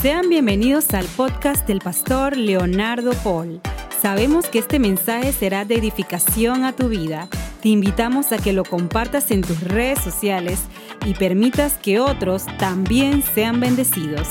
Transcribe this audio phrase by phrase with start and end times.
[0.00, 3.60] Sean bienvenidos al podcast del pastor Leonardo Paul.
[4.00, 7.28] Sabemos que este mensaje será de edificación a tu vida.
[7.60, 10.60] Te invitamos a que lo compartas en tus redes sociales
[11.04, 14.26] y permitas que otros también sean bendecidos.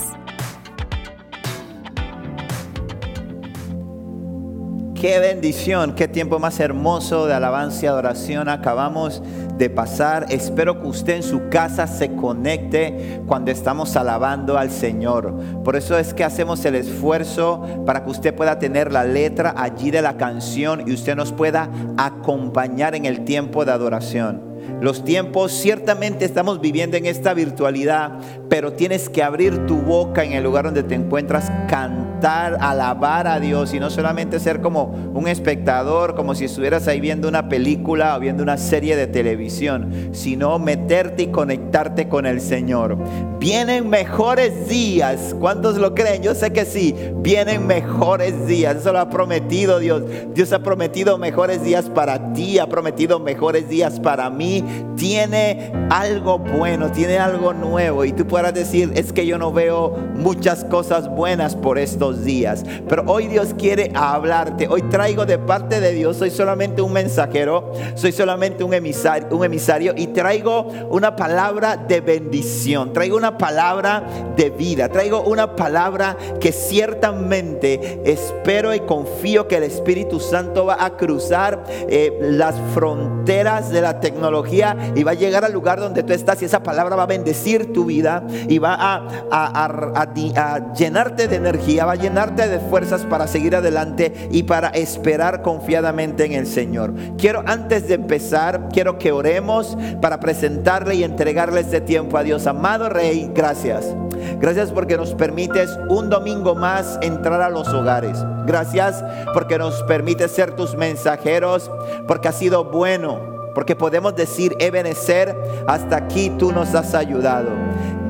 [5.00, 9.22] Qué bendición, qué tiempo más hermoso de alabanza y adoración acabamos
[9.60, 10.26] de pasar.
[10.30, 15.36] Espero que usted en su casa se conecte cuando estamos alabando al Señor.
[15.64, 19.92] Por eso es que hacemos el esfuerzo para que usted pueda tener la letra allí
[19.92, 24.49] de la canción y usted nos pueda acompañar en el tiempo de adoración.
[24.82, 30.32] Los tiempos, ciertamente estamos viviendo en esta virtualidad, pero tienes que abrir tu boca en
[30.32, 35.28] el lugar donde te encuentras, cantar, alabar a Dios y no solamente ser como un
[35.28, 40.58] espectador, como si estuvieras ahí viendo una película o viendo una serie de televisión, sino
[40.60, 42.98] meterte y conectarte con el Señor.
[43.38, 45.36] Vienen mejores días.
[45.40, 46.24] ¿Cuántos lo creen?
[46.24, 46.96] Yo sé que sí.
[47.18, 48.78] Vienen mejores días.
[48.78, 50.04] Eso lo ha prometido Dios.
[50.34, 54.64] Dios ha prometido mejores días para ti, ha prometido mejores días para mí
[54.96, 58.06] tiene algo bueno, tiene algo nuevo.
[58.06, 62.64] Y tú podrás decir, es que yo no veo muchas cosas buenas por estos días.
[62.88, 64.68] Pero hoy Dios quiere hablarte.
[64.68, 69.46] Hoy traigo de parte de Dios, soy solamente un mensajero, soy solamente un emisario, un
[69.46, 74.04] emisario y traigo una palabra de bendición, traigo una palabra
[74.36, 80.84] de vida, traigo una palabra que ciertamente espero y confío que el Espíritu Santo va
[80.84, 84.59] a cruzar eh, las fronteras de la tecnología
[84.96, 87.72] y va a llegar al lugar donde tú estás y esa palabra va a bendecir
[87.72, 93.28] tu vida y va a, a, llenarte de energía, va a llenarte de fuerzas para
[93.28, 96.94] seguir adelante y para esperar confiadamente en el Señor.
[97.18, 102.48] Quiero antes de empezar, quiero que oremos para presentarle y entregarle este tiempo a Dios.
[102.48, 103.96] Amado Rey, gracias.
[104.40, 108.18] Gracias porque nos permites un domingo más entrar a los hogares.
[108.46, 111.72] Gracias porque nos permites ser tus mensajeros,
[112.08, 115.36] porque ha sido bueno porque podemos decir, Ebenecer,
[115.68, 117.50] hasta aquí tú nos has ayudado.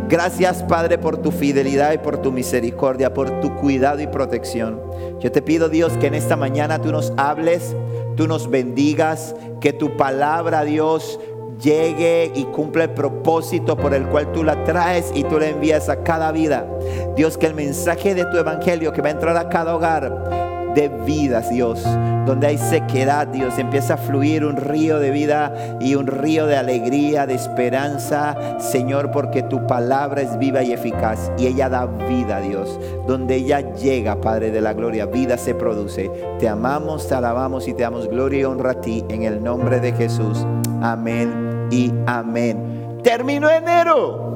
[0.10, 4.82] Gracias Padre por tu fidelidad y por tu misericordia, por tu cuidado y protección.
[5.20, 7.76] Yo te pido Dios que en esta mañana tú nos hables,
[8.16, 11.20] tú nos bendigas, que tu palabra Dios
[11.62, 15.90] llegue y cumpla el propósito por el cual tú la traes y tú la envías
[15.90, 16.66] a cada vida.
[17.16, 20.90] Dios, que el mensaje de tu evangelio que va a entrar a cada hogar de
[21.06, 21.84] vidas, Dios.
[22.26, 26.58] Donde hay sequedad, Dios, empieza a fluir un río de vida y un río de
[26.58, 32.40] alegría, de esperanza, Señor, porque tu palabra es viva y eficaz y ella da vida,
[32.40, 32.80] Dios.
[33.08, 36.12] Donde ella llega, Padre de la gloria, vida se produce.
[36.40, 39.80] Te amamos, te alabamos y te damos gloria y honra a ti en el nombre
[39.80, 40.46] de Jesús.
[40.82, 43.00] Amén y amén.
[43.04, 44.29] Terminó enero.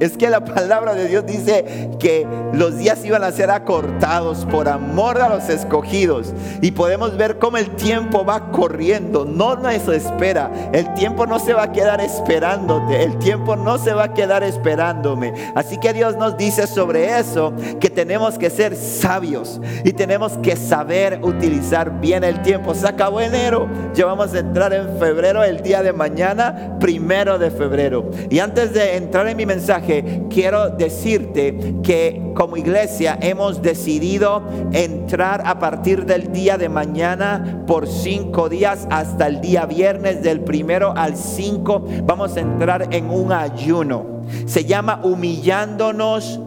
[0.00, 4.68] Es que la palabra de Dios dice que los días iban a ser acortados por
[4.68, 6.32] amor a los escogidos.
[6.62, 9.24] Y podemos ver cómo el tiempo va corriendo.
[9.24, 10.50] No nos espera.
[10.72, 13.02] El tiempo no se va a quedar esperándote.
[13.02, 15.34] El tiempo no se va a quedar esperándome.
[15.54, 19.60] Así que Dios nos dice sobre eso que tenemos que ser sabios.
[19.84, 22.74] Y tenemos que saber utilizar bien el tiempo.
[22.74, 23.68] Se acabó enero.
[23.94, 28.08] Ya vamos a entrar en febrero el día de mañana, primero de febrero.
[28.30, 29.87] Y antes de entrar en mi mensaje
[30.30, 37.86] quiero decirte que como iglesia hemos decidido entrar a partir del día de mañana por
[37.86, 41.84] cinco días hasta el día viernes del primero al cinco.
[42.04, 44.22] Vamos a entrar en un ayuno.
[44.46, 46.40] Se llama humillándonos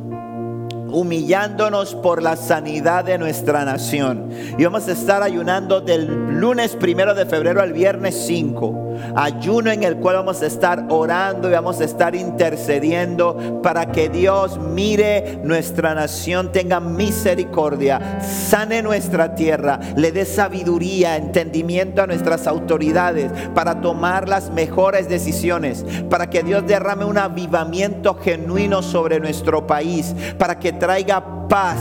[0.92, 4.30] humillándonos por la sanidad de nuestra nación.
[4.58, 8.91] Y vamos a estar ayunando del lunes primero de febrero al viernes 5.
[9.16, 14.10] Ayuno en el cual vamos a estar orando y vamos a estar intercediendo para que
[14.10, 22.48] Dios mire nuestra nación, tenga misericordia, sane nuestra tierra, le dé sabiduría, entendimiento a nuestras
[22.48, 29.68] autoridades para tomar las mejores decisiones, para que Dios derrame un avivamiento genuino sobre nuestro
[29.68, 31.78] país, para que traiga paz,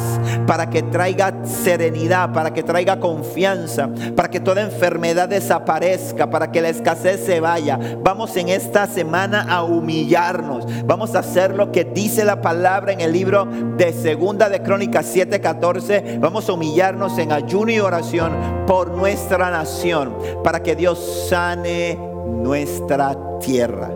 [0.46, 6.61] para que traiga serenidad, para que traiga confianza, para que toda enfermedad desaparezca, para que
[6.61, 7.79] la escasez se vaya.
[8.02, 10.67] Vamos en esta semana a humillarnos.
[10.85, 15.06] Vamos a hacer lo que dice la palabra en el libro de Segunda de Crónicas
[15.06, 16.19] 7:14.
[16.20, 18.32] Vamos a humillarnos en ayuno y oración
[18.67, 21.99] por nuestra nación, para que Dios sane
[22.43, 23.91] nuestra tierra.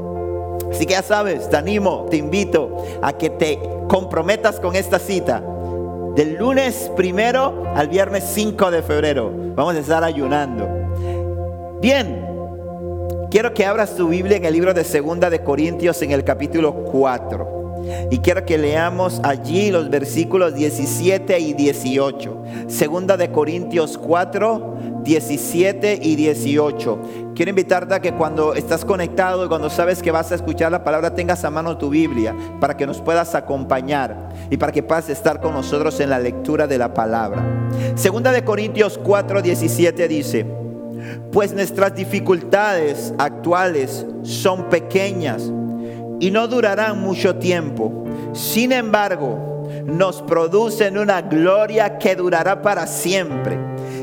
[0.71, 3.59] Así que ya sabes, te animo, te invito a que te
[3.89, 5.43] comprometas con esta cita.
[6.17, 9.31] Del lunes primero al viernes 5 de febrero.
[9.55, 10.69] Vamos a estar ayunando.
[11.81, 12.24] Bien,
[13.35, 16.73] quiero que abras tu Biblia en el libro de Segunda de Corintios en el capítulo
[16.85, 17.83] 4.
[18.13, 22.45] Y quiero que leamos allí los versículos 17 y 18.
[22.69, 27.33] Segunda de Corintios 4, 17 y 18.
[27.35, 30.85] Quiero invitarte a que cuando estás conectado y cuando sabes que vas a escuchar la
[30.85, 35.09] palabra, tengas a mano tu Biblia para que nos puedas acompañar y para que puedas
[35.09, 37.45] estar con nosotros en la lectura de la palabra.
[37.97, 40.64] Segunda de Corintios 4, 17 dice,
[41.33, 45.51] pues nuestras dificultades actuales son pequeñas
[46.21, 48.05] y no durarán mucho tiempo.
[48.33, 49.55] Sin embargo,
[49.85, 53.59] nos producen una gloria que durará para siempre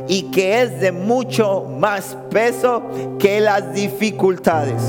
[0.08, 2.84] y que es de mucho más peso
[3.18, 4.82] que las dificultades.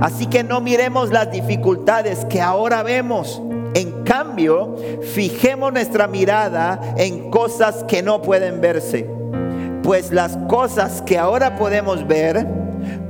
[0.00, 3.40] Así que no miremos las dificultades que ahora vemos.
[3.74, 4.76] En cambio,
[5.14, 9.21] fijemos nuestra mirada en cosas que no pueden verse.
[9.82, 12.46] Pues las cosas que ahora podemos ver,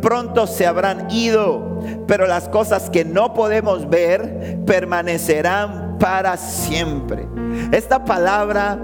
[0.00, 7.26] pronto se habrán ido, pero las cosas que no podemos ver permanecerán para siempre.
[7.72, 8.78] Esta palabra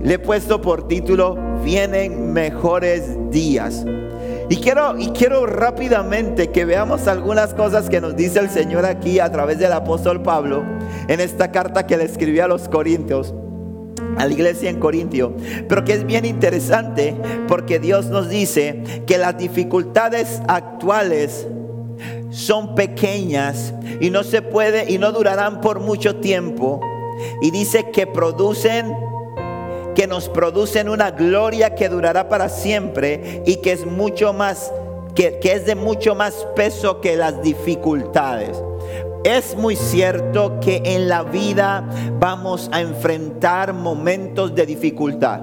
[0.00, 3.84] le he puesto por título, vienen mejores días.
[4.48, 9.20] Y quiero, y quiero rápidamente que veamos algunas cosas que nos dice el Señor aquí
[9.20, 10.64] a través del apóstol Pablo
[11.06, 13.32] en esta carta que le escribió a los Corintios
[14.16, 15.34] a la iglesia en Corintio,
[15.68, 17.14] pero que es bien interesante
[17.48, 21.46] porque Dios nos dice que las dificultades actuales
[22.30, 26.80] son pequeñas y no se puede y no durarán por mucho tiempo
[27.42, 28.94] y dice que producen
[29.94, 34.72] que nos producen una gloria que durará para siempre y que es mucho más
[35.14, 38.56] que, que es de mucho más peso que las dificultades.
[39.24, 41.84] Es muy cierto que en la vida
[42.18, 45.40] vamos a enfrentar momentos de dificultad.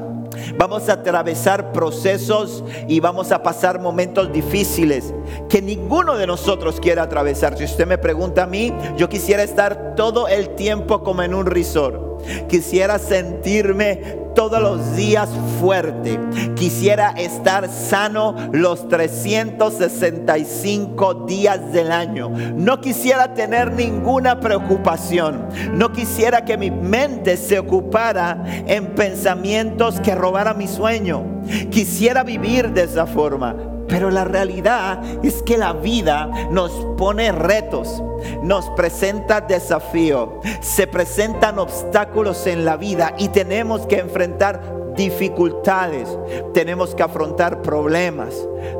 [0.58, 5.14] Vamos a atravesar procesos y vamos a pasar momentos difíciles
[5.48, 7.56] que ninguno de nosotros quiere atravesar.
[7.56, 11.46] Si usted me pregunta a mí, yo quisiera estar todo el tiempo como en un
[11.46, 12.24] resort.
[12.48, 15.28] Quisiera sentirme todos los días
[15.60, 16.18] fuerte.
[16.56, 22.30] Quisiera estar sano los 365 días del año.
[22.30, 25.48] No quisiera tener ninguna preocupación.
[25.74, 31.42] No quisiera que mi mente se ocupara en pensamientos que robaran mi sueño.
[31.72, 33.77] Quisiera vivir de esa forma.
[33.88, 38.04] Pero la realidad es que la vida nos pone retos,
[38.42, 40.30] nos presenta desafíos,
[40.62, 46.10] se presentan obstáculos en la vida y tenemos que enfrentar dificultades,
[46.54, 48.34] tenemos que afrontar problemas,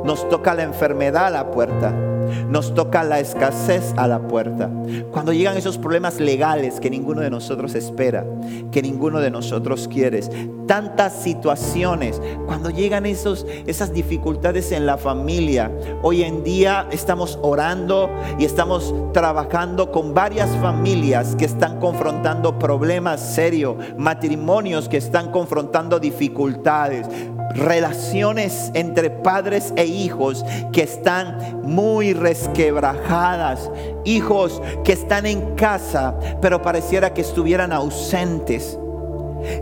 [0.04, 2.17] nos toca la enfermedad a la puerta
[2.48, 4.70] nos toca la escasez a la puerta.
[5.10, 8.24] Cuando llegan esos problemas legales que ninguno de nosotros espera,
[8.70, 10.20] que ninguno de nosotros quiere,
[10.66, 15.70] tantas situaciones, cuando llegan esos, esas dificultades en la familia,
[16.02, 23.20] hoy en día estamos orando y estamos trabajando con varias familias que están confrontando problemas
[23.20, 27.06] serios, matrimonios que están confrontando dificultades,
[27.50, 33.70] relaciones entre padres e hijos que están muy resquebrajadas,
[34.04, 38.78] hijos que están en casa, pero pareciera que estuvieran ausentes.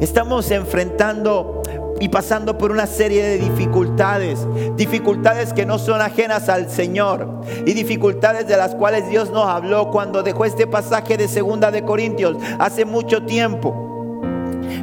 [0.00, 1.62] Estamos enfrentando
[1.98, 4.46] y pasando por una serie de dificultades,
[4.76, 9.90] dificultades que no son ajenas al Señor y dificultades de las cuales Dios nos habló
[9.90, 14.20] cuando dejó este pasaje de segunda de Corintios hace mucho tiempo.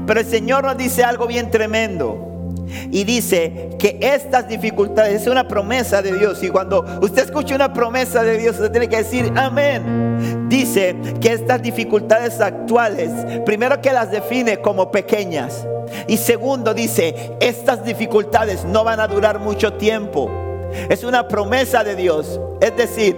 [0.08, 2.33] Pero el Señor nos dice algo bien tremendo.
[2.92, 6.44] Y dice que estas dificultades es una promesa de Dios.
[6.44, 10.48] Y cuando usted escucha una promesa de Dios, usted tiene que decir amén.
[10.50, 13.10] Dice que estas dificultades actuales,
[13.46, 15.68] primero que las define como pequeñas.
[16.08, 20.30] Y segundo dice, estas dificultades no van a durar mucho tiempo.
[20.90, 22.40] Es una promesa de Dios.
[22.62, 23.16] Es decir,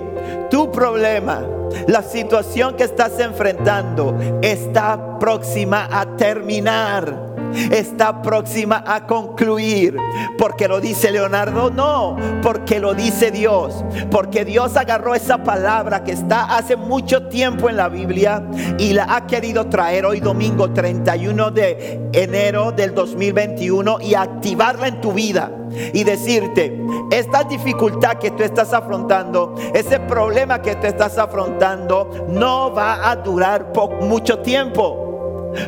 [0.50, 1.46] tu problema,
[1.88, 7.35] la situación que estás enfrentando está próxima a terminar
[7.72, 9.98] está próxima a concluir.
[10.38, 13.84] Porque lo dice Leonardo, no, porque lo dice Dios.
[14.12, 18.44] Porque Dios agarró esa palabra que está hace mucho tiempo en la Biblia
[18.78, 25.02] y la ha querido traer hoy domingo 31 de enero del 2021 y activarla en
[25.02, 25.52] tu vida
[25.94, 26.82] y decirte,
[27.12, 33.16] esta dificultad que tú estás afrontando, ese problema que tú estás afrontando, no va a
[33.16, 33.72] durar
[34.02, 35.05] mucho tiempo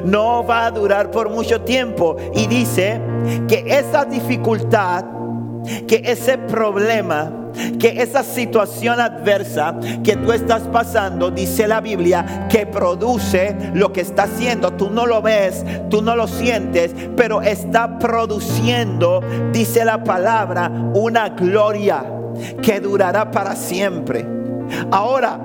[0.04, 2.18] no va a durar por mucho tiempo.
[2.36, 3.00] Y dice
[3.48, 5.06] que esa dificultad,
[5.88, 7.32] que ese problema,
[7.80, 14.02] que esa situación adversa que tú estás pasando, dice la Biblia, que produce lo que
[14.02, 14.74] está haciendo.
[14.74, 21.30] Tú no lo ves, tú no lo sientes, pero está produciendo, dice la palabra, una
[21.30, 22.06] gloria
[22.62, 24.26] que durará para siempre.
[24.92, 25.40] Ahora,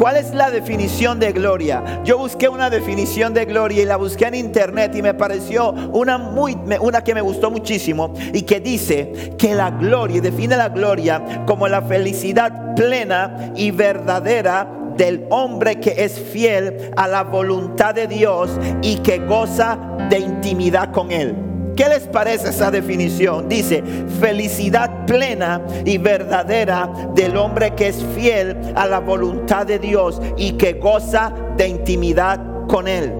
[0.00, 2.00] ¿Cuál es la definición de gloria?
[2.04, 6.16] Yo busqué una definición de gloria y la busqué en internet y me pareció una,
[6.16, 11.44] muy, una que me gustó muchísimo y que dice que la gloria, define la gloria
[11.44, 14.66] como la felicidad plena y verdadera
[14.96, 19.78] del hombre que es fiel a la voluntad de Dios y que goza
[20.08, 21.49] de intimidad con Él.
[21.80, 23.48] ¿Qué les parece esa definición?
[23.48, 23.82] Dice,
[24.20, 30.58] felicidad plena y verdadera del hombre que es fiel a la voluntad de Dios y
[30.58, 33.14] que goza de intimidad con Él.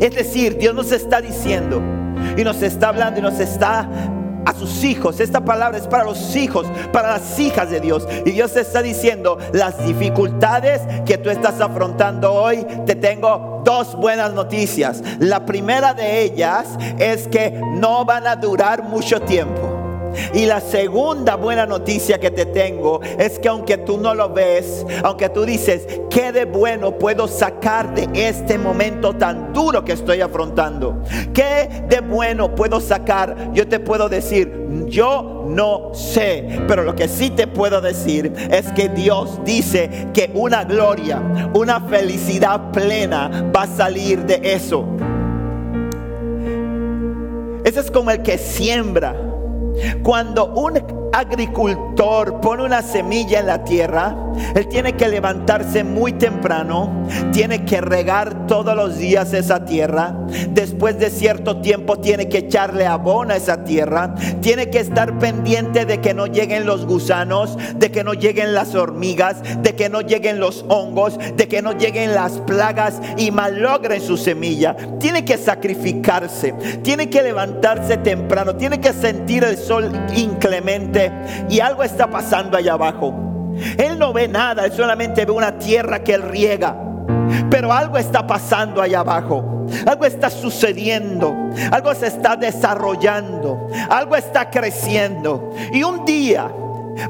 [0.00, 1.82] Es decir, Dios nos está diciendo
[2.36, 3.90] y nos está hablando y nos está
[4.44, 5.20] a sus hijos.
[5.20, 8.06] Esta palabra es para los hijos, para las hijas de Dios.
[8.24, 13.96] Y Dios te está diciendo, las dificultades que tú estás afrontando hoy, te tengo dos
[13.96, 15.02] buenas noticias.
[15.18, 16.66] La primera de ellas
[16.98, 19.69] es que no van a durar mucho tiempo.
[20.34, 24.86] Y la segunda buena noticia que te tengo es que aunque tú no lo ves,
[25.02, 30.20] aunque tú dices, ¿qué de bueno puedo sacar de este momento tan duro que estoy
[30.20, 31.02] afrontando?
[31.32, 33.52] ¿Qué de bueno puedo sacar?
[33.52, 38.70] Yo te puedo decir, yo no sé, pero lo que sí te puedo decir es
[38.72, 44.84] que Dios dice que una gloria, una felicidad plena va a salir de eso.
[47.64, 49.14] Ese es como el que siembra
[50.02, 54.16] cuando un agricultor pone una semilla en la tierra,
[54.54, 60.16] él tiene que levantarse muy temprano, tiene que regar todos los días esa tierra,
[60.50, 65.84] después de cierto tiempo tiene que echarle abono a esa tierra, tiene que estar pendiente
[65.84, 70.00] de que no lleguen los gusanos, de que no lleguen las hormigas, de que no
[70.00, 74.76] lleguen los hongos, de que no lleguen las plagas y malogren su semilla.
[74.98, 76.52] Tiene que sacrificarse,
[76.82, 80.99] tiene que levantarse temprano, tiene que sentir el sol inclemente
[81.48, 83.14] y algo está pasando allá abajo.
[83.76, 86.76] Él no ve nada, él solamente ve una tierra que él riega.
[87.50, 89.66] Pero algo está pasando allá abajo.
[89.86, 91.34] Algo está sucediendo.
[91.70, 93.68] Algo se está desarrollando.
[93.88, 95.52] Algo está creciendo.
[95.72, 96.50] Y un día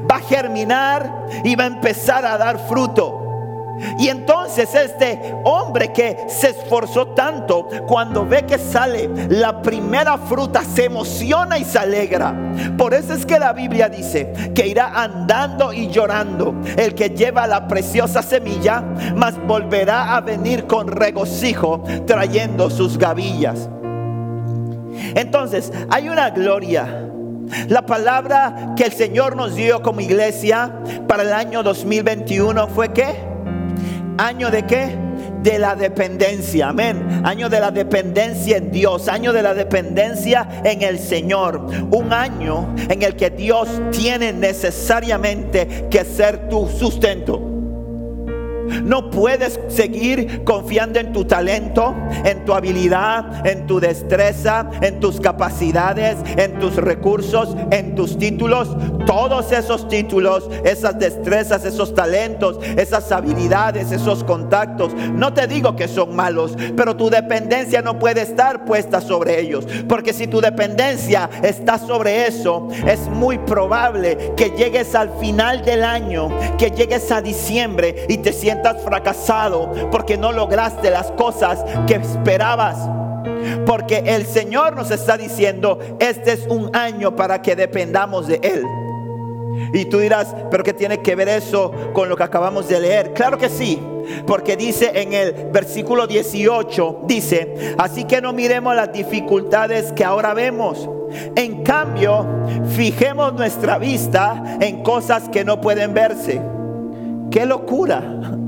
[0.09, 3.20] va a germinar y va a empezar a dar fruto.
[3.97, 10.63] Y entonces este hombre que se esforzó tanto, cuando ve que sale la primera fruta,
[10.63, 12.33] se emociona y se alegra.
[12.77, 17.47] Por eso es que la Biblia dice que irá andando y llorando el que lleva
[17.47, 18.83] la preciosa semilla,
[19.15, 23.69] mas volverá a venir con regocijo trayendo sus gavillas.
[25.15, 27.07] Entonces, hay una gloria.
[27.67, 30.71] La palabra que el Señor nos dio como iglesia
[31.07, 33.30] para el año 2021 fue que
[34.17, 34.95] Año de qué?
[35.41, 37.21] De la dependencia, amén.
[37.23, 41.65] Año de la dependencia en Dios, año de la dependencia en el Señor.
[41.91, 47.60] Un año en el que Dios tiene necesariamente que ser tu sustento.
[48.83, 55.19] No puedes seguir confiando en tu talento, en tu habilidad, en tu destreza, en tus
[55.19, 58.75] capacidades, en tus recursos, en tus títulos.
[59.05, 64.93] Todos esos títulos, esas destrezas, esos talentos, esas habilidades, esos contactos.
[65.13, 69.65] No te digo que son malos, pero tu dependencia no puede estar puesta sobre ellos.
[69.87, 75.83] Porque si tu dependencia está sobre eso, es muy probable que llegues al final del
[75.83, 81.63] año, que llegues a diciembre y te sientas estás fracasado porque no lograste las cosas
[81.87, 82.77] que esperabas.
[83.65, 88.63] Porque el Señor nos está diciendo, este es un año para que dependamos de Él.
[89.73, 93.13] Y tú dirás, pero ¿qué tiene que ver eso con lo que acabamos de leer?
[93.13, 93.81] Claro que sí,
[94.27, 100.33] porque dice en el versículo 18, dice, así que no miremos las dificultades que ahora
[100.33, 100.87] vemos.
[101.35, 102.25] En cambio,
[102.75, 106.41] fijemos nuestra vista en cosas que no pueden verse.
[107.31, 108.39] ¡Qué locura!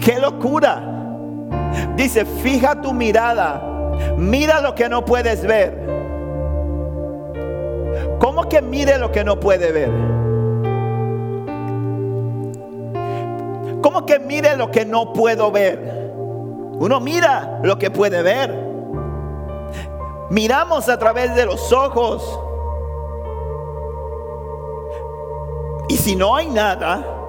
[0.00, 0.82] ¡Qué locura!
[1.96, 3.62] Dice, fija tu mirada,
[4.16, 5.78] mira lo que no puedes ver.
[8.18, 9.90] ¿Cómo que mire lo que no puede ver?
[13.82, 15.78] ¿Cómo que mire lo que no puedo ver?
[16.78, 18.54] Uno mira lo que puede ver.
[20.30, 22.40] Miramos a través de los ojos.
[25.88, 27.19] Y si no hay nada,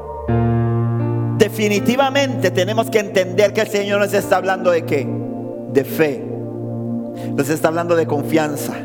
[1.42, 5.08] definitivamente tenemos que entender que el Señor nos está hablando de qué?
[5.74, 6.24] De fe.
[7.36, 8.76] Nos está hablando de confianza.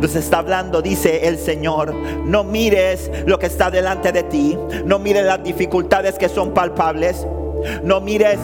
[0.00, 4.98] Nos está hablando, dice el Señor, no mires lo que está delante de ti, no
[4.98, 7.26] mires las dificultades que son palpables,
[7.84, 8.40] no mires,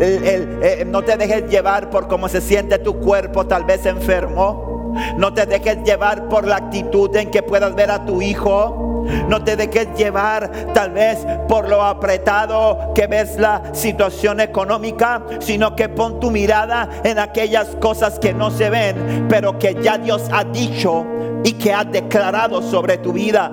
[0.00, 5.34] eh, no te dejes llevar por cómo se siente tu cuerpo, tal vez enfermo, no
[5.34, 8.93] te dejes llevar por la actitud en que puedas ver a tu hijo
[9.28, 11.18] No te dejes llevar tal vez
[11.48, 17.68] por lo apretado que ves la situación económica, sino que pon tu mirada en aquellas
[17.76, 21.04] cosas que no se ven, pero que ya Dios ha dicho
[21.44, 23.50] y que ha declarado sobre tu vida.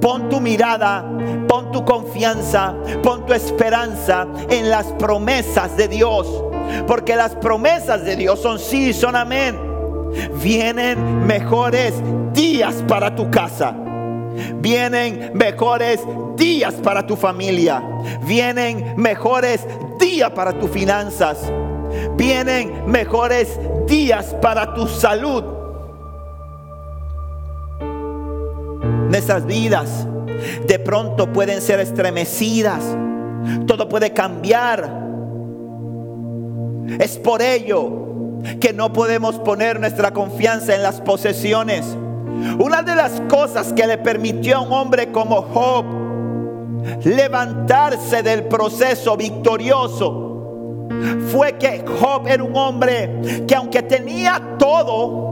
[0.00, 1.04] Pon tu mirada,
[1.46, 6.44] pon tu confianza, pon tu esperanza en las promesas de Dios.
[6.86, 9.58] Porque las promesas de Dios son sí, son amén.
[10.42, 11.94] Vienen mejores
[12.32, 13.74] días para tu casa.
[14.60, 16.00] Vienen mejores
[16.36, 17.82] días para tu familia.
[18.22, 19.66] Vienen mejores
[19.98, 21.38] días para tus finanzas.
[22.16, 25.44] Vienen mejores días para tu salud.
[29.08, 30.06] Nuestras vidas
[30.66, 32.84] de pronto pueden ser estremecidas.
[33.66, 35.06] Todo puede cambiar.
[36.98, 38.08] Es por ello
[38.60, 41.96] que no podemos poner nuestra confianza en las posesiones.
[42.58, 45.84] Una de las cosas que le permitió a un hombre como Job
[47.04, 50.28] levantarse del proceso victorioso
[51.30, 55.27] fue que Job era un hombre que aunque tenía todo,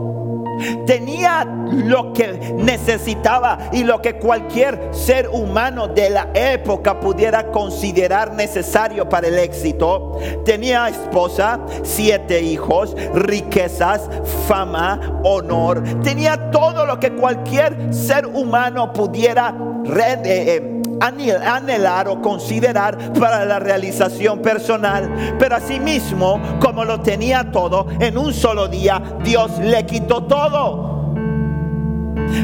[0.86, 8.32] tenía lo que necesitaba y lo que cualquier ser humano de la época pudiera considerar
[8.32, 10.18] necesario para el éxito.
[10.44, 14.08] Tenía esposa, siete hijos, riquezas,
[14.46, 15.82] fama, honor.
[16.02, 19.54] Tenía todo lo que cualquier ser humano pudiera
[19.86, 25.36] eh, eh, anhelar o considerar para la realización personal.
[25.38, 31.14] Pero asimismo, como lo tenía todo, en un solo día Dios le quitó todo.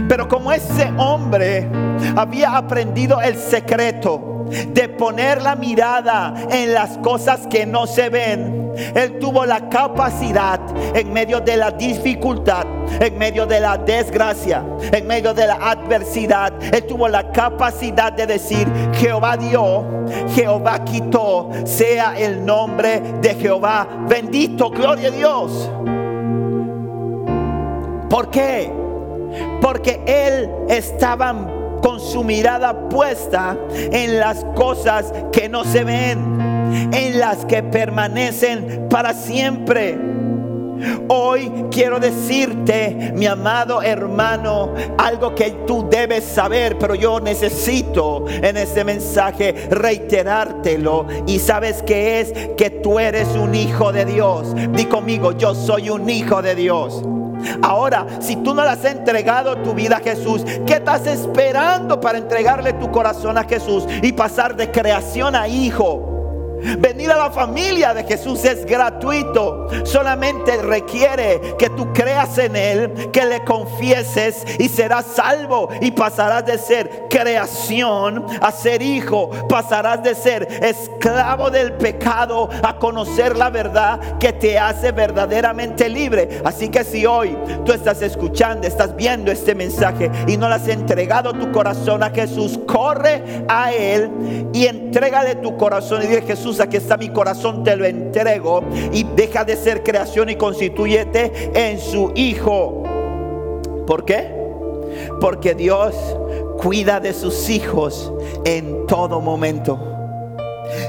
[0.09, 1.68] Pero como ese hombre
[2.16, 4.32] había aprendido el secreto,
[4.68, 8.62] de poner la mirada en las cosas que no se ven.
[8.94, 10.61] Él tuvo la capacidad
[10.94, 12.64] en medio de la dificultad,
[13.00, 16.52] en medio de la desgracia, en medio de la adversidad.
[16.73, 19.85] Él tuvo la capacidad de decir, Jehová dio,
[20.35, 25.71] Jehová quitó, sea el nombre de Jehová bendito, gloria a Dios.
[28.09, 28.70] ¿Por qué?
[29.61, 31.33] Porque él estaba
[31.83, 38.87] con su mirada puesta en las cosas que no se ven, en las que permanecen
[38.88, 39.99] para siempre.
[41.09, 48.57] Hoy quiero decirte, mi amado hermano, algo que tú debes saber, pero yo necesito en
[48.57, 51.07] este mensaje reiterártelo.
[51.27, 54.55] Y sabes que es que tú eres un hijo de Dios.
[54.73, 57.03] Di conmigo, yo soy un hijo de Dios.
[57.62, 62.18] Ahora, si tú no le has entregado tu vida a Jesús, ¿qué estás esperando para
[62.18, 66.12] entregarle tu corazón a Jesús y pasar de creación a hijo?
[66.79, 69.68] Venir a la familia de Jesús es gratuito.
[69.85, 75.68] Solamente requiere que tú creas en Él, que le confieses y serás salvo.
[75.81, 79.31] Y pasarás de ser creación a ser hijo.
[79.48, 86.40] Pasarás de ser esclavo del pecado a conocer la verdad que te hace verdaderamente libre.
[86.44, 90.68] Así que si hoy tú estás escuchando, estás viendo este mensaje y no le has
[90.68, 94.11] entregado tu corazón a Jesús, corre a Él
[94.53, 98.62] y entrégale tu corazón y dile Jesús aquí está mi corazón, te lo entrego
[98.93, 102.83] y deja de ser creación y constituyete en su Hijo.
[103.87, 104.33] ¿Por qué?
[105.21, 105.95] Porque Dios
[106.59, 108.12] cuida de sus hijos
[108.45, 109.93] en todo momento.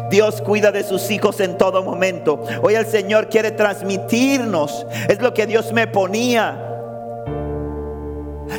[0.09, 2.43] Dios cuida de sus hijos en todo momento.
[2.61, 4.85] Hoy el Señor quiere transmitirnos.
[5.09, 6.72] Es lo que Dios me ponía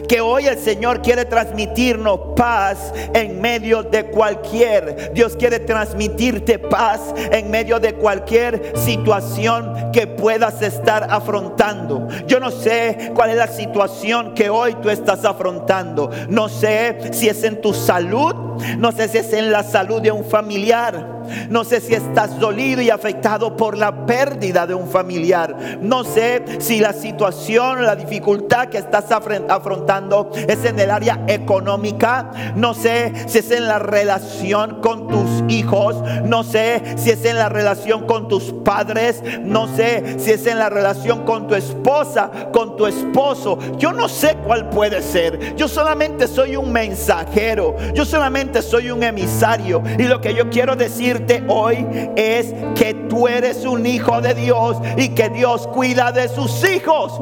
[0.09, 5.13] que hoy el Señor quiere transmitirnos paz en medio de cualquier.
[5.13, 12.09] Dios quiere transmitirte paz en medio de cualquier situación que puedas estar afrontando.
[12.27, 16.11] Yo no sé cuál es la situación que hoy tú estás afrontando.
[16.29, 18.35] No sé si es en tu salud,
[18.79, 21.15] no sé si es en la salud de un familiar.
[21.49, 25.79] No sé si estás dolido y afectado por la pérdida de un familiar.
[25.81, 32.31] No sé si la situación, la dificultad que estás afrontando es en el área económica.
[32.57, 35.97] No sé si es en la relación con tus hijos.
[36.25, 39.23] No sé si es en la relación con tus padres.
[39.43, 43.59] No sé si es en la relación con tu esposa, con tu esposo.
[43.79, 45.55] Yo no sé cuál puede ser.
[45.57, 47.77] Yo solamente soy un mensajero.
[47.95, 49.83] Yo solamente soy un emisario.
[49.99, 51.14] Y lo que yo quiero decir
[51.49, 56.69] hoy es que tú eres un hijo de Dios y que Dios cuida de sus
[56.69, 57.21] hijos.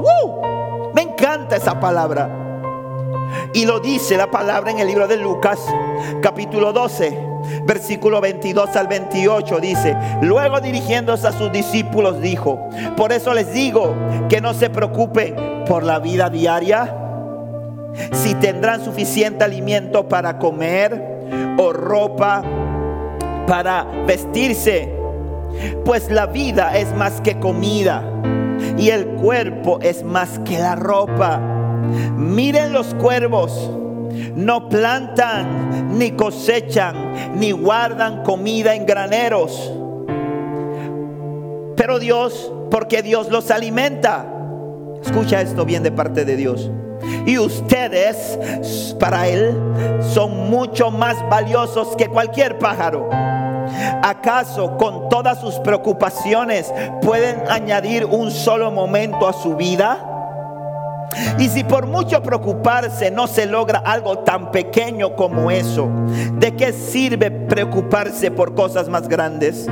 [0.94, 2.38] Me encanta esa palabra.
[3.54, 5.58] Y lo dice la palabra en el libro de Lucas,
[6.20, 7.18] capítulo 12,
[7.64, 9.60] versículo 22 al 28.
[9.60, 12.58] Dice, luego dirigiéndose a sus discípulos dijo,
[12.96, 13.94] por eso les digo
[14.28, 16.98] que no se preocupen por la vida diaria
[18.12, 21.12] si tendrán suficiente alimento para comer
[21.58, 22.42] o ropa
[23.46, 24.92] para vestirse.
[25.84, 28.02] Pues la vida es más que comida
[28.78, 31.40] y el cuerpo es más que la ropa.
[32.16, 33.70] Miren los cuervos,
[34.34, 39.72] no plantan, ni cosechan, ni guardan comida en graneros.
[41.76, 44.26] Pero Dios, porque Dios los alimenta.
[45.02, 46.70] Escucha esto bien de parte de Dios.
[47.26, 48.38] Y ustedes,
[48.98, 49.56] para Él,
[50.12, 53.08] son mucho más valiosos que cualquier pájaro.
[54.02, 60.08] ¿Acaso con todas sus preocupaciones pueden añadir un solo momento a su vida?
[61.38, 65.88] Y si por mucho preocuparse no se logra algo tan pequeño como eso,
[66.34, 69.66] ¿de qué sirve preocuparse por cosas más grandes?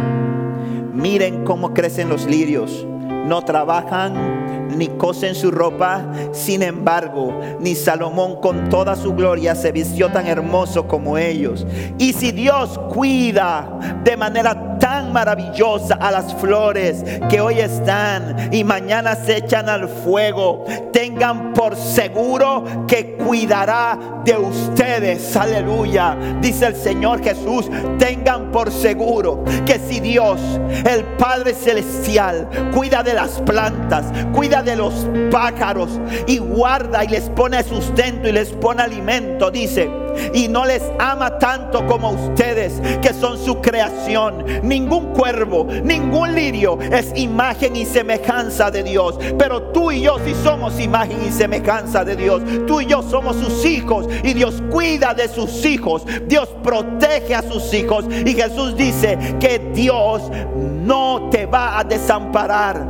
[0.92, 2.86] Miren cómo crecen los lirios.
[3.26, 4.40] No trabajan
[4.76, 6.04] ni cosen su ropa.
[6.32, 11.66] Sin embargo, ni Salomón con toda su gloria se vistió tan hermoso como ellos.
[11.98, 18.64] Y si Dios cuida de manera tan maravillosa a las flores que hoy están y
[18.64, 25.36] mañana se echan al fuego, tengan por seguro que cuidará de ustedes.
[25.36, 26.16] Aleluya.
[26.40, 27.68] Dice el Señor Jesús,
[27.98, 30.40] tengan por seguro que si Dios,
[30.88, 37.28] el Padre Celestial, cuida de las plantas, cuida de los pájaros y guarda y les
[37.30, 39.90] pone sustento y les pone alimento, dice,
[40.34, 44.44] y no les ama tanto como ustedes, que son su creación.
[44.62, 49.18] Ningún cuervo, ningún lirio es imagen y semejanza de Dios.
[49.38, 52.42] Pero tú y yo sí somos imagen y semejanza de Dios.
[52.66, 56.04] Tú y yo somos sus hijos y Dios cuida de sus hijos.
[56.26, 58.04] Dios protege a sus hijos.
[58.24, 60.22] Y Jesús dice que Dios
[60.56, 62.86] no te va a desamparar.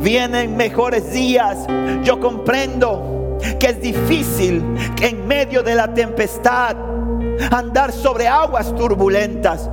[0.00, 1.58] Vienen mejores días.
[2.04, 3.17] Yo comprendo
[3.58, 4.62] que es difícil
[5.00, 6.76] en medio de la tempestad
[7.50, 9.70] andar sobre aguas turbulentas.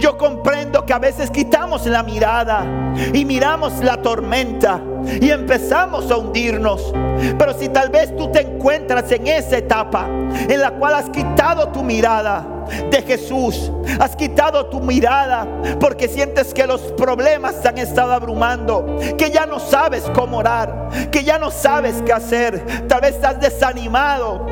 [0.00, 2.64] Yo comprendo que a veces quitamos la mirada
[3.12, 4.80] y miramos la tormenta
[5.20, 6.92] y empezamos a hundirnos.
[7.38, 11.68] Pero si tal vez tú te encuentras en esa etapa en la cual has quitado
[11.68, 12.57] tu mirada
[12.90, 15.46] de Jesús, has quitado tu mirada
[15.80, 20.88] porque sientes que los problemas te han estado abrumando, que ya no sabes cómo orar,
[21.10, 24.46] que ya no sabes qué hacer, tal vez estás desanimado.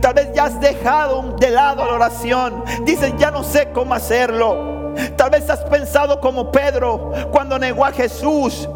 [0.00, 2.62] Tal vez ya has dejado de lado la oración.
[2.84, 4.92] Dices, ya no sé cómo hacerlo.
[5.16, 8.68] Tal vez has pensado como Pedro cuando negó a Jesús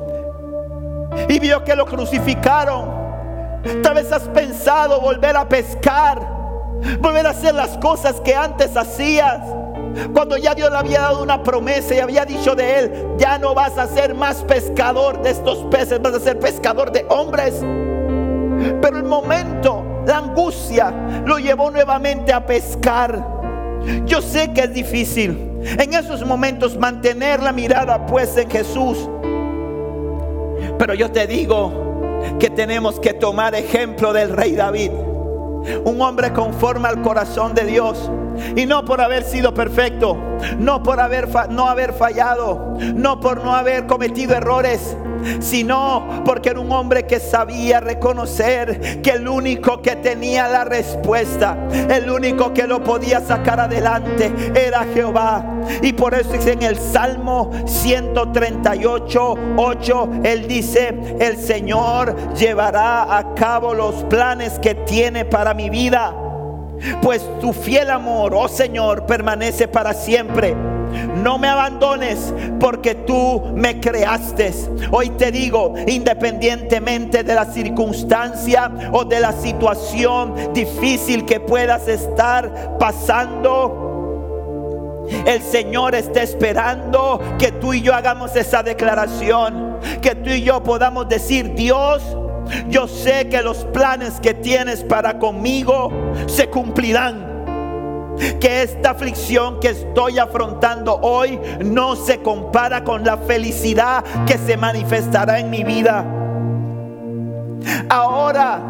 [1.29, 3.05] y vio que lo crucificaron.
[3.83, 6.20] Tal vez has pensado volver a pescar,
[7.00, 9.40] volver a hacer las cosas que antes hacías.
[10.12, 13.54] Cuando ya Dios le había dado una promesa y había dicho de él, ya no
[13.54, 17.54] vas a ser más pescador de estos peces, vas a ser pescador de hombres.
[18.80, 20.90] Pero el momento, la angustia,
[21.24, 23.34] lo llevó nuevamente a pescar.
[24.06, 29.08] Yo sé que es difícil en esos momentos mantener la mirada puesta en Jesús.
[30.78, 31.72] Pero yo te digo
[32.38, 34.90] que tenemos que tomar ejemplo del rey David.
[35.85, 38.11] Un hombre conforme al corazón de Dios.
[38.57, 40.16] Y no por haber sido perfecto,
[40.59, 44.96] no por haber, no haber fallado, no por no haber cometido errores,
[45.40, 51.56] sino porque era un hombre que sabía reconocer que el único que tenía la respuesta,
[51.72, 55.44] el único que lo podía sacar adelante era Jehová.
[55.82, 63.34] Y por eso es en el Salmo 138, 8, él dice, el Señor llevará a
[63.34, 66.14] cabo los planes que tiene para mi vida.
[67.02, 70.73] Pues tu fiel amor, oh Señor, permanece para siempre.
[71.22, 74.52] No me abandones porque tú me creaste.
[74.90, 82.76] Hoy te digo, independientemente de la circunstancia o de la situación difícil que puedas estar
[82.78, 83.85] pasando,
[85.26, 90.62] el Señor está esperando que tú y yo hagamos esa declaración, que tú y yo
[90.62, 92.02] podamos decir, Dios,
[92.68, 95.90] yo sé que los planes que tienes para conmigo
[96.26, 97.34] se cumplirán
[98.40, 104.57] que esta aflicción que estoy afrontando hoy no se compara con la felicidad que se
[104.57, 106.05] manifestará en mi vida.
[107.88, 108.61] Ahora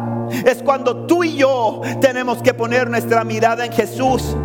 [0.45, 4.35] es cuando tú y yo tenemos que poner nuestra mirada en Jesús,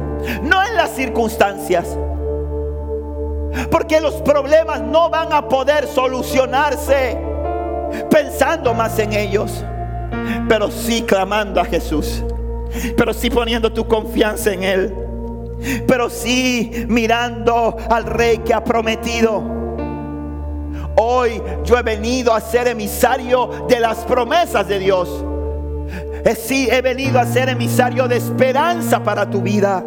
[0.42, 1.96] no en las circunstancias.
[3.70, 7.18] Porque los problemas no van a poder solucionarse
[8.10, 9.64] pensando más en ellos,
[10.48, 12.22] pero sí clamando a Jesús
[12.96, 14.94] pero sí poniendo tu confianza en Él.
[15.86, 19.42] Pero sí mirando al rey que ha prometido.
[20.96, 25.24] Hoy yo he venido a ser emisario de las promesas de Dios.
[26.38, 29.82] Sí, he venido a ser emisario de esperanza para tu vida.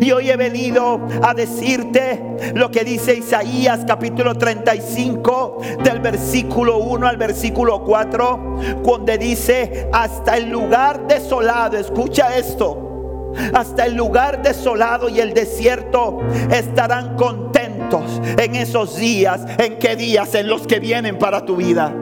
[0.00, 7.06] Y hoy he venido a decirte lo que dice Isaías capítulo 35 del versículo 1
[7.06, 15.08] al versículo 4, donde dice, hasta el lugar desolado, escucha esto, hasta el lugar desolado
[15.08, 16.18] y el desierto
[16.50, 21.94] estarán contentos en esos días, en qué días, en los que vienen para tu vida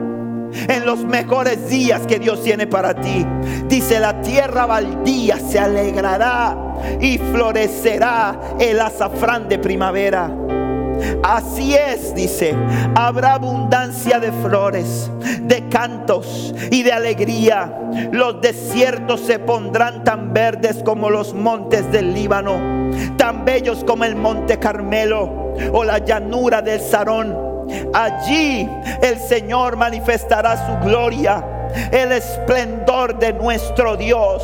[0.53, 3.25] en los mejores días que Dios tiene para ti.
[3.67, 6.55] Dice, la tierra baldía se alegrará
[6.99, 10.31] y florecerá el azafrán de primavera.
[11.23, 12.55] Así es, dice,
[12.95, 17.73] habrá abundancia de flores, de cantos y de alegría.
[18.11, 22.57] Los desiertos se pondrán tan verdes como los montes del Líbano,
[23.17, 27.44] tan bellos como el monte Carmelo o la llanura del Sarón
[27.93, 28.69] Allí
[29.01, 31.54] el Señor manifestará su gloria
[31.91, 34.43] el esplendor de nuestro Dios.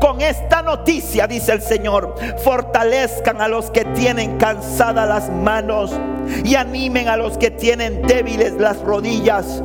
[0.00, 5.92] Con esta noticia, dice el Señor, fortalezcan a los que tienen cansadas las manos
[6.44, 9.62] y animen a los que tienen débiles las rodillas.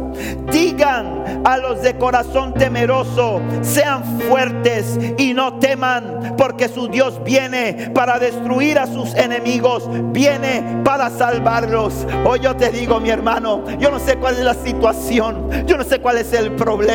[0.52, 7.92] Digan a los de corazón temeroso, sean fuertes y no teman, porque su Dios viene
[7.94, 12.06] para destruir a sus enemigos, viene para salvarlos.
[12.26, 15.84] Hoy yo te digo, mi hermano, yo no sé cuál es la situación, yo no
[15.84, 16.89] sé cuál es el problema,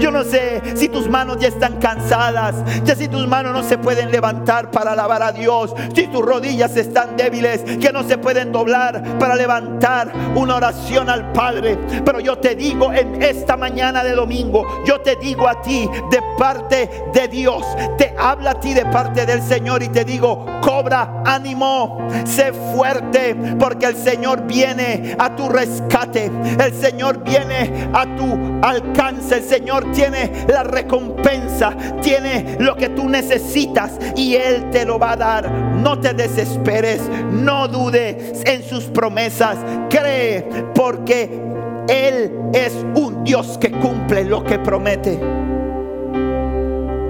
[0.00, 3.78] yo no sé si tus manos ya están cansadas, ya si tus manos no se
[3.78, 8.50] pueden levantar para alabar a Dios, si tus rodillas están débiles, que no se pueden
[8.50, 11.78] doblar para levantar una oración al Padre.
[12.04, 16.20] Pero yo te digo en esta mañana de domingo, yo te digo a ti de
[16.36, 17.64] parte de Dios,
[17.96, 23.36] te habla a ti de parte del Señor y te digo, cobra ánimo, sé fuerte,
[23.58, 29.92] porque el Señor viene a tu rescate, el Señor viene a tu alcance, el Señor
[29.92, 35.50] tiene la recompensa, tiene lo que tú necesitas y Él te lo va a dar.
[35.50, 37.00] No te desesperes,
[37.32, 41.40] no dudes en sus promesas, cree porque
[41.88, 45.18] Él es un Dios que cumple lo que promete.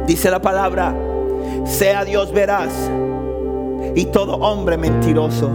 [0.06, 0.94] Dice la palabra,
[1.64, 2.72] sea Dios veraz
[3.94, 5.50] y todo hombre mentiroso.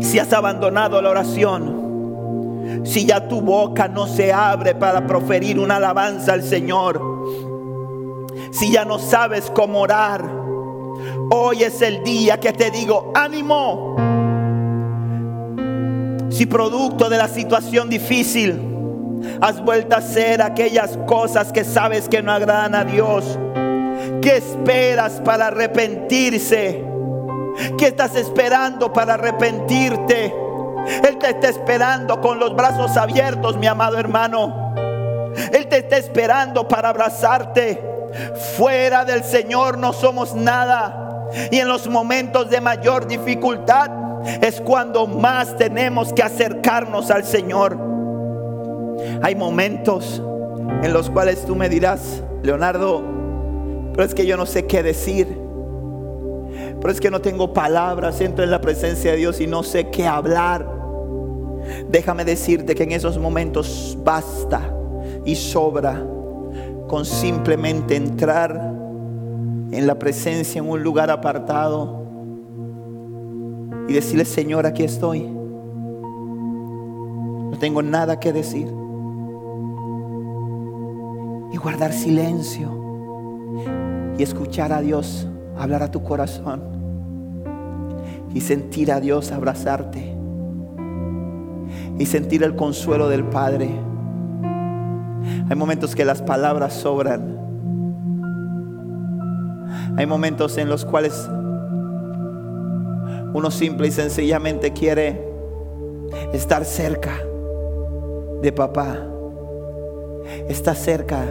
[0.00, 1.75] Si has abandonado la oración,
[2.84, 7.00] si ya tu boca no se abre para proferir una alabanza al Señor,
[8.50, 10.46] si ya no sabes cómo orar,
[11.30, 13.96] Hoy es el día que te digo, ánimo.
[16.30, 18.60] Si producto de la situación difícil
[19.40, 23.38] has vuelto a hacer aquellas cosas que sabes que no agradan a Dios,
[24.22, 26.84] ¿qué esperas para arrepentirse?
[27.76, 30.45] ¿Qué estás esperando para arrepentirte?
[30.86, 34.74] Él te está esperando con los brazos abiertos, mi amado hermano.
[35.52, 37.82] Él te está esperando para abrazarte.
[38.56, 41.28] Fuera del Señor no somos nada.
[41.50, 43.90] Y en los momentos de mayor dificultad
[44.42, 47.76] es cuando más tenemos que acercarnos al Señor.
[49.22, 50.22] Hay momentos
[50.82, 53.02] en los cuales tú me dirás, Leonardo,
[53.92, 55.46] pero es que yo no sé qué decir.
[56.80, 59.90] Pero es que no tengo palabras, entro en la presencia de Dios y no sé
[59.90, 60.75] qué hablar.
[61.90, 64.72] Déjame decirte que en esos momentos basta
[65.24, 66.04] y sobra
[66.88, 68.72] con simplemente entrar
[69.70, 72.04] en la presencia en un lugar apartado
[73.88, 75.22] y decirle, Señor, aquí estoy.
[77.50, 78.66] No tengo nada que decir.
[81.52, 82.70] Y guardar silencio
[84.18, 86.62] y escuchar a Dios hablar a tu corazón
[88.34, 90.15] y sentir a Dios abrazarte
[91.98, 93.70] y sentir el consuelo del Padre.
[95.48, 97.36] Hay momentos que las palabras sobran.
[99.96, 101.28] Hay momentos en los cuales
[103.32, 105.26] uno simple y sencillamente quiere
[106.32, 107.12] estar cerca
[108.42, 108.98] de papá.
[110.48, 111.24] Está cerca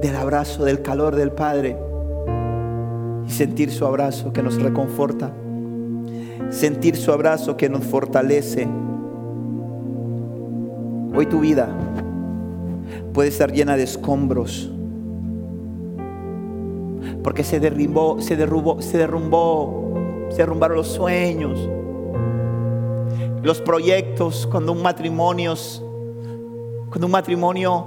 [0.00, 1.76] del abrazo, del calor del Padre.
[3.26, 5.32] Y sentir su abrazo que nos reconforta.
[6.50, 8.66] Sentir su abrazo que nos fortalece.
[11.14, 11.68] Hoy tu vida
[13.12, 14.70] puede estar llena de escombros.
[17.22, 19.94] Porque se derrimbó, se derrubó, se derrumbó,
[20.30, 21.58] se derrumbaron los sueños,
[23.42, 25.54] los proyectos, cuando un matrimonio,
[26.88, 27.86] cuando un matrimonio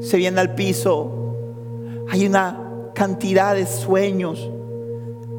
[0.00, 1.10] se viene al piso,
[2.08, 4.50] hay una cantidad de sueños,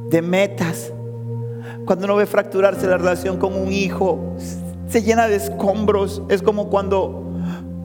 [0.09, 0.91] de metas.
[1.87, 4.35] Cuando uno ve fracturarse la relación con un hijo,
[4.89, 6.21] se llena de escombros.
[6.27, 7.23] Es como cuando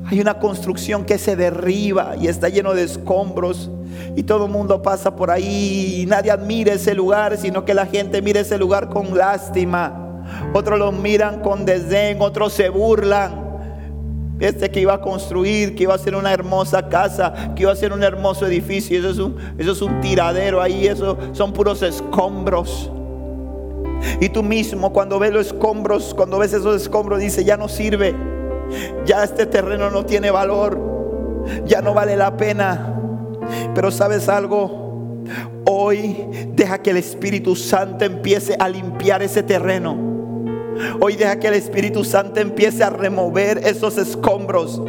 [0.06, 3.70] Hay una construcción que se derriba y está lleno de escombros.
[4.16, 7.86] Y todo el mundo pasa por ahí y nadie admira ese lugar, sino que la
[7.86, 10.24] gente mira ese lugar con lástima.
[10.52, 13.40] Otros lo miran con desdén, otros se burlan.
[14.40, 17.74] Este que iba a construir, que iba a hacer una hermosa casa, que iba a
[17.74, 18.98] hacer un hermoso edificio.
[18.98, 22.90] Eso es un, eso es un tiradero ahí, eso son puros escombros.
[24.20, 28.14] Y tú mismo cuando ves los escombros, cuando ves esos escombros, dice, ya no sirve.
[29.04, 30.78] Ya este terreno no tiene valor.
[31.66, 33.00] Ya no vale la pena.
[33.74, 35.24] Pero sabes algo,
[35.66, 40.12] hoy deja que el Espíritu Santo empiece a limpiar ese terreno.
[41.00, 44.80] Hoy deja que el Espíritu Santo empiece a remover esos escombros.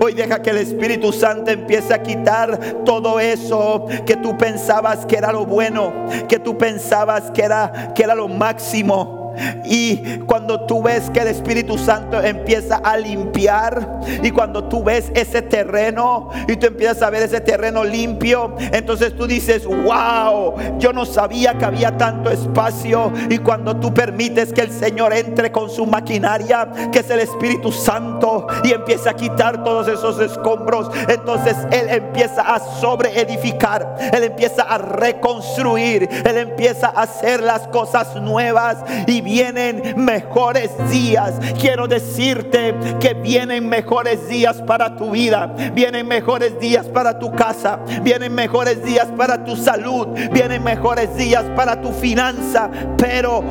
[0.00, 5.16] Hoy deja que el Espíritu Santo empiece a quitar todo eso que tú pensabas que
[5.16, 5.92] era lo bueno,
[6.28, 9.21] que tú pensabas que era que era lo máximo.
[9.64, 15.10] Y cuando tú ves que el Espíritu Santo empieza a limpiar y cuando tú ves
[15.14, 20.92] ese terreno y tú empiezas a ver ese terreno limpio, entonces tú dices, wow, yo
[20.92, 23.12] no sabía que había tanto espacio.
[23.30, 27.72] Y cuando tú permites que el Señor entre con su maquinaria, que es el Espíritu
[27.72, 34.62] Santo, y empieza a quitar todos esos escombros, entonces Él empieza a sobreedificar, Él empieza
[34.62, 41.34] a reconstruir, Él empieza a hacer las cosas nuevas y vienen mejores días.
[41.60, 47.80] Quiero decirte que vienen mejores días para tu vida, vienen mejores días para tu casa,
[48.02, 53.42] vienen mejores días para tu salud, vienen mejores días para tu finanza, pero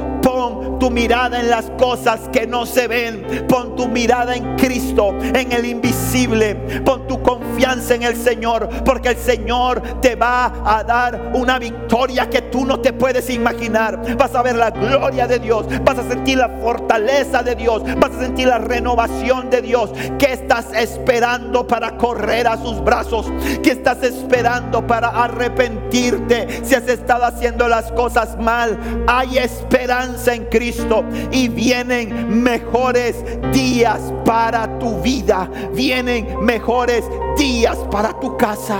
[0.41, 5.13] pon tu mirada en las cosas que no se ven, pon tu mirada en Cristo,
[5.21, 10.83] en el invisible, pon tu confianza en el Señor, porque el Señor te va a
[10.83, 14.17] dar una victoria que tú no te puedes imaginar.
[14.17, 18.11] Vas a ver la gloria de Dios, vas a sentir la fortaleza de Dios, vas
[18.15, 19.91] a sentir la renovación de Dios.
[20.17, 23.27] ¿Qué estás esperando para correr a sus brazos?
[23.61, 29.05] ¿Qué estás esperando para arrepentirte si has estado haciendo las cosas mal?
[29.07, 37.03] Hay esperanza en Cristo y vienen mejores días para tu vida, vienen mejores
[37.37, 38.79] días para tu casa.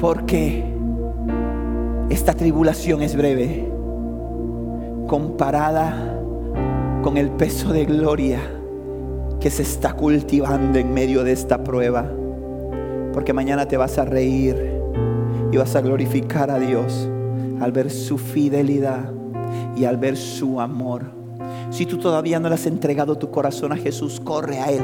[0.00, 0.64] Porque
[2.10, 3.68] esta tribulación es breve
[5.06, 6.18] comparada
[7.02, 8.40] con el peso de gloria
[9.40, 12.10] que se está cultivando en medio de esta prueba.
[13.12, 14.73] Porque mañana te vas a reír
[15.54, 17.08] y vas a glorificar a Dios
[17.60, 19.12] al ver su fidelidad
[19.76, 21.04] y al ver su amor.
[21.70, 24.82] Si tú todavía no le has entregado tu corazón a Jesús, corre a Él.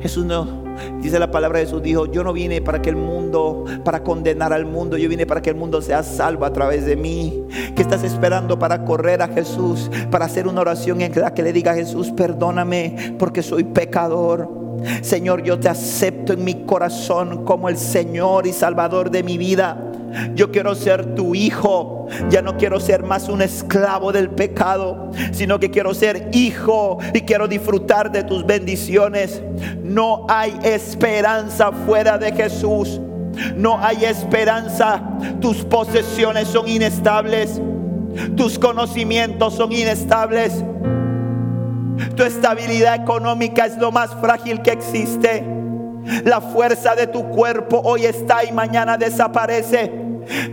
[0.00, 0.64] Jesús no,
[1.00, 4.52] dice la palabra de Jesús, dijo, yo no vine para que el mundo, para condenar
[4.52, 7.44] al mundo, yo vine para que el mundo sea salvo a través de mí.
[7.76, 9.92] ¿Qué estás esperando para correr a Jesús?
[10.10, 14.58] Para hacer una oración en la que le diga a Jesús, perdóname porque soy pecador.
[15.02, 19.90] Señor, yo te acepto en mi corazón como el Señor y Salvador de mi vida.
[20.34, 22.08] Yo quiero ser tu hijo.
[22.28, 27.20] Ya no quiero ser más un esclavo del pecado, sino que quiero ser hijo y
[27.22, 29.42] quiero disfrutar de tus bendiciones.
[29.82, 33.00] No hay esperanza fuera de Jesús.
[33.56, 35.02] No hay esperanza.
[35.40, 37.60] Tus posesiones son inestables.
[38.36, 40.64] Tus conocimientos son inestables.
[42.16, 45.44] Tu estabilidad económica es lo más frágil que existe.
[46.24, 49.92] La fuerza de tu cuerpo hoy está y mañana desaparece.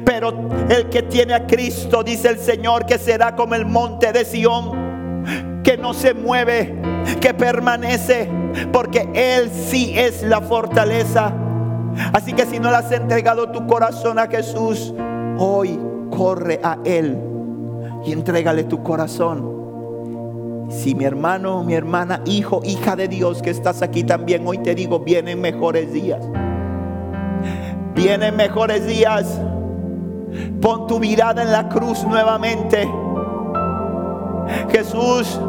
[0.06, 0.34] Pero
[0.70, 5.62] el que tiene a Cristo, dice el Señor, que será como el monte de Sión,
[5.64, 6.76] que no se mueve,
[7.22, 8.30] que permanece,
[8.72, 11.34] porque Él sí es la fortaleza.
[12.14, 14.94] Así que si no le has entregado tu corazón a Jesús,
[15.38, 15.80] hoy
[16.12, 17.18] corre a Él
[18.06, 19.57] y entrégale tu corazón.
[20.70, 24.76] Si mi hermano, mi hermana, hijo, hija de Dios que estás aquí también, hoy te
[24.76, 26.22] digo, vienen mejores días.
[27.96, 29.40] Vienen mejores días.
[30.62, 32.88] Pon tu mirada en la cruz nuevamente.
[34.70, 35.40] Jesús,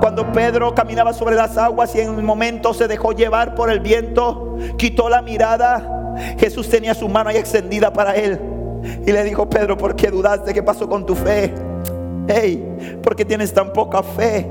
[0.00, 3.80] cuando Pedro caminaba sobre las aguas y en un momento se dejó llevar por el
[3.80, 6.14] viento, quitó la mirada.
[6.38, 8.40] Jesús tenía su mano ahí extendida para él.
[9.04, 10.54] Y le dijo, Pedro, ¿por qué dudaste?
[10.54, 11.52] ¿Qué pasó con tu fe?
[12.28, 14.48] Hey, ¿por qué tienes tan poca fe?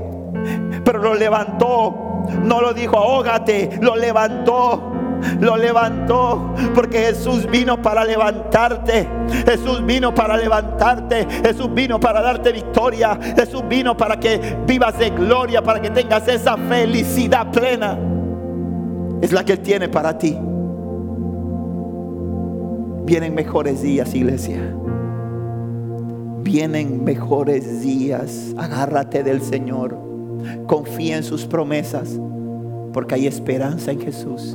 [0.84, 2.24] Pero lo levantó.
[2.42, 3.78] No lo dijo, ahógate.
[3.80, 4.90] Lo levantó.
[5.40, 9.08] Lo levantó porque Jesús vino para levantarte.
[9.46, 11.26] Jesús vino para levantarte.
[11.44, 13.18] Jesús vino para darte victoria.
[13.36, 17.98] Jesús vino para que vivas de gloria, para que tengas esa felicidad plena.
[19.20, 20.36] Es la que Él tiene para ti.
[23.04, 24.60] Vienen mejores días, iglesia
[26.42, 28.54] vienen mejores días.
[28.56, 29.98] Agárrate del Señor.
[30.66, 32.18] Confía en sus promesas.
[32.92, 34.54] Porque hay esperanza en Jesús.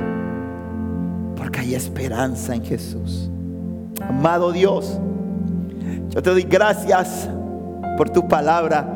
[1.35, 3.29] Porque hay esperanza en Jesús.
[4.01, 4.99] Amado Dios,
[6.09, 7.27] yo te doy gracias
[7.97, 8.87] por tu palabra.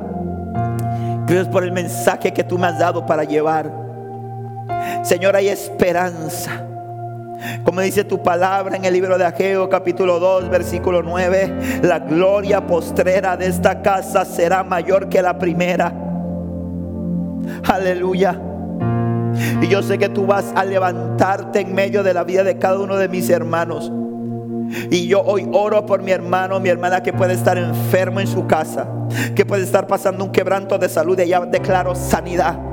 [1.28, 3.72] Gracias por el mensaje que tú me has dado para llevar.
[5.04, 6.68] Señor, hay esperanza.
[7.64, 12.66] Como dice tu palabra en el libro de Ageo capítulo 2 versículo 9, la gloria
[12.68, 15.94] postrera de esta casa será mayor que la primera.
[17.64, 18.40] Aleluya.
[19.62, 22.80] Y yo sé que tú vas a levantarte en medio de la vida de cada
[22.80, 23.92] uno de mis hermanos.
[24.90, 28.48] Y yo hoy oro por mi hermano, mi hermana que puede estar enfermo en su
[28.48, 28.88] casa,
[29.36, 32.71] que puede estar pasando un quebranto de salud y ya declaro sanidad.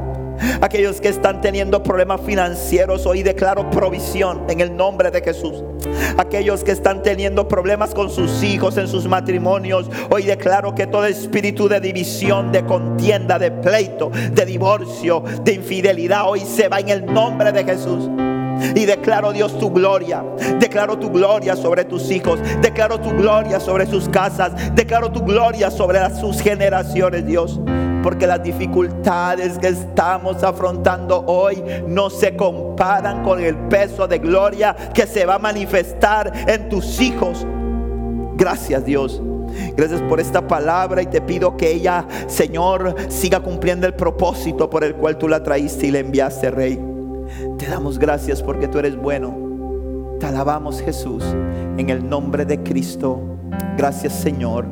[0.61, 5.63] Aquellos que están teniendo problemas financieros, hoy declaro provisión en el nombre de Jesús.
[6.17, 11.07] Aquellos que están teniendo problemas con sus hijos en sus matrimonios, hoy declaro que todo
[11.07, 16.89] espíritu de división, de contienda, de pleito, de divorcio, de infidelidad, hoy se va en
[16.89, 18.09] el nombre de Jesús.
[18.75, 20.25] Y declaro Dios tu gloria.
[20.59, 22.41] Declaro tu gloria sobre tus hijos.
[22.61, 24.75] Declaro tu gloria sobre sus casas.
[24.75, 27.61] Declaro tu gloria sobre sus generaciones, Dios.
[28.09, 34.75] Porque las dificultades que estamos afrontando hoy no se comparan con el peso de gloria
[34.95, 37.47] que se va a manifestar en tus hijos.
[38.35, 39.21] Gracias Dios.
[39.77, 44.85] Gracias por esta palabra y te pido que ella, Señor, siga cumpliendo el propósito por
[44.85, 46.83] el cual tú la traíste y la enviaste, Rey.
[47.59, 49.37] Te damos gracias porque tú eres bueno.
[50.19, 51.23] Te alabamos Jesús
[51.77, 53.21] en el nombre de Cristo.
[53.77, 54.65] Gracias Señor.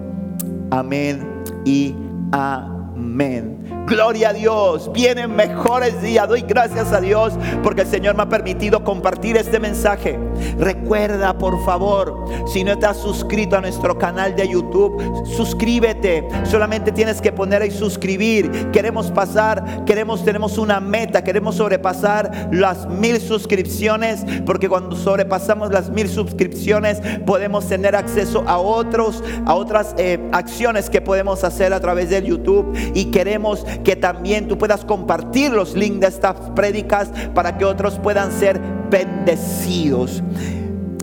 [0.70, 1.94] Amén y
[2.32, 2.75] amén.
[2.96, 3.55] Amen.
[3.86, 4.90] Gloria a Dios.
[4.92, 6.28] Vienen mejores días.
[6.28, 10.18] Doy gracias a Dios porque el Señor me ha permitido compartir este mensaje.
[10.58, 16.26] Recuerda, por favor, si no has suscrito a nuestro canal de YouTube, suscríbete.
[16.44, 18.70] Solamente tienes que poner ahí suscribir.
[18.72, 25.90] Queremos pasar, queremos, tenemos una meta, queremos sobrepasar las mil suscripciones porque cuando sobrepasamos las
[25.90, 31.80] mil suscripciones podemos tener acceso a otros, a otras eh, acciones que podemos hacer a
[31.80, 37.10] través del YouTube y queremos que también tú puedas compartir los links de estas prédicas
[37.34, 40.22] para que otros puedan ser bendecidos.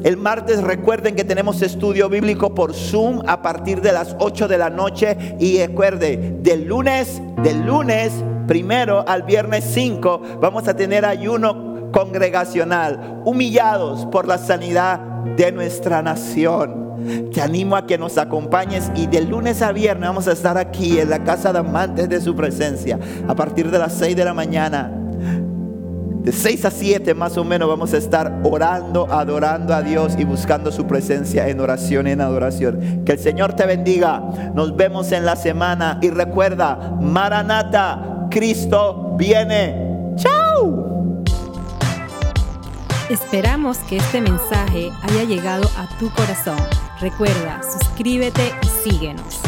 [0.03, 4.57] El martes recuerden que tenemos estudio bíblico por Zoom a partir de las 8 de
[4.57, 8.11] la noche y recuerde, del lunes, del lunes
[8.47, 14.99] primero al viernes 5 vamos a tener ayuno congregacional, humillados por la sanidad
[15.37, 16.92] de nuestra nación.
[17.33, 20.99] Te animo a que nos acompañes y de lunes a viernes vamos a estar aquí
[20.99, 24.33] en la casa de amantes de su presencia a partir de las 6 de la
[24.33, 24.91] mañana.
[26.23, 30.23] De 6 a 7 más o menos vamos a estar orando, adorando a Dios y
[30.23, 33.03] buscando su presencia en oración en adoración.
[33.05, 34.23] Que el Señor te bendiga.
[34.53, 40.15] Nos vemos en la semana y recuerda, Maranata, Cristo viene.
[40.15, 41.03] Chao.
[43.09, 46.57] Esperamos que este mensaje haya llegado a tu corazón.
[47.03, 49.41] Recuerda, suscríbete y síguenos.